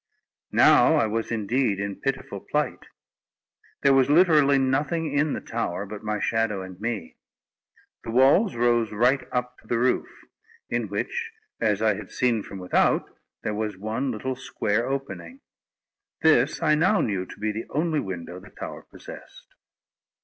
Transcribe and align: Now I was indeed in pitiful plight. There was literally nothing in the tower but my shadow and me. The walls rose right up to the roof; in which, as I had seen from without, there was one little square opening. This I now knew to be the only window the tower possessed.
Now 0.55 0.95
I 0.95 1.05
was 1.05 1.29
indeed 1.31 1.79
in 1.79 2.01
pitiful 2.01 2.39
plight. 2.39 2.87
There 3.83 3.93
was 3.93 4.09
literally 4.09 4.57
nothing 4.57 5.15
in 5.15 5.33
the 5.33 5.41
tower 5.41 5.85
but 5.85 6.01
my 6.03 6.19
shadow 6.19 6.63
and 6.63 6.79
me. 6.81 7.17
The 8.03 8.09
walls 8.09 8.55
rose 8.55 8.91
right 8.91 9.21
up 9.31 9.59
to 9.59 9.67
the 9.67 9.77
roof; 9.77 10.07
in 10.71 10.87
which, 10.87 11.31
as 11.59 11.83
I 11.83 11.93
had 11.93 12.09
seen 12.09 12.41
from 12.41 12.57
without, 12.57 13.15
there 13.43 13.53
was 13.53 13.77
one 13.77 14.09
little 14.09 14.35
square 14.35 14.87
opening. 14.89 15.41
This 16.23 16.63
I 16.63 16.73
now 16.73 17.01
knew 17.01 17.27
to 17.27 17.37
be 17.39 17.51
the 17.51 17.67
only 17.69 17.99
window 17.99 18.39
the 18.39 18.49
tower 18.49 18.81
possessed. 18.81 19.49